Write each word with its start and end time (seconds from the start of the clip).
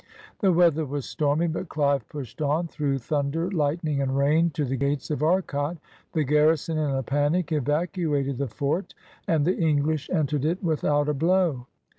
The 0.39 0.51
weather 0.51 0.83
was 0.83 1.05
stormy; 1.05 1.45
but 1.45 1.69
Clive 1.69 2.09
pushed 2.09 2.41
on, 2.41 2.67
through 2.67 2.97
thunder, 2.97 3.51
hghtning, 3.51 4.01
and 4.01 4.17
rain, 4.17 4.49
to 4.55 4.65
the 4.65 4.75
gates 4.75 5.11
of 5.11 5.21
Arcot. 5.21 5.77
The 6.13 6.23
garrison, 6.23 6.79
in 6.79 6.89
a 6.89 7.03
panic, 7.03 7.51
evacuated 7.51 8.39
the 8.39 8.47
fort, 8.47 8.95
and 9.27 9.45
the 9.45 9.55
English 9.59 10.09
entered 10.09 10.43
it 10.43 10.63
without 10.63 11.07
a 11.07 11.13
blow. 11.13 11.67